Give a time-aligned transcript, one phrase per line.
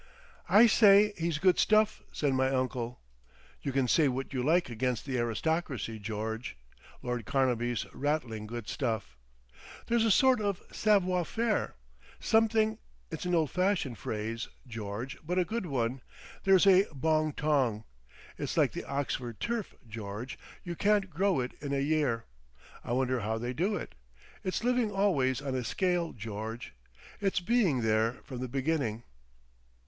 [0.49, 2.99] "I say he's good stuff," said my uncle.
[3.61, 6.57] "You can say what you like against the aristocracy, George;
[7.03, 9.15] Lord Carnaby's rattling good stuff.
[9.85, 11.75] There's a sort of Savoir Faire,
[12.19, 16.01] something—it's an old fashioned phrase, George, but a good one
[16.45, 17.83] there's a Bong Tong....
[18.39, 22.25] It's like the Oxford turf, George, you can't grow it in a year.
[22.83, 23.93] I wonder how they do it.
[24.43, 26.73] It's living always on a Scale, George.
[27.19, 29.03] It's being there from the beginning."...